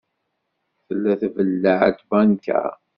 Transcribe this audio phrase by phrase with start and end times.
[0.85, 2.61] Tella tbelleɛ tbanka?